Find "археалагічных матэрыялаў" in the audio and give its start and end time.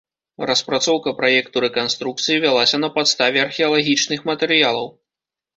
3.47-4.91